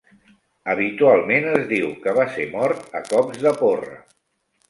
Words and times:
Habitualment, 0.73 1.43
es 1.59 1.67
diu 1.73 1.91
que 2.07 2.15
va 2.19 2.25
ser 2.37 2.47
mort 2.55 2.89
a 3.01 3.05
cops 3.11 3.43
de 3.47 3.55
porra. 3.63 4.01